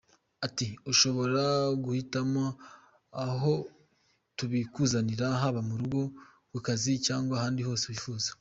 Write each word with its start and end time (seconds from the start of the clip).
Ati:” 0.47 0.67
Ushobora 0.91 1.43
guhitamo 1.83 2.43
aho 3.25 3.53
tubikuzanira 4.37 5.25
haba 5.41 5.61
mu 5.69 5.75
rugo, 5.81 5.99
ku 6.51 6.57
kazi 6.65 6.91
cyangwa 7.05 7.33
ahandi 7.39 7.63
hose 7.67 7.83
wifuza. 7.91 8.29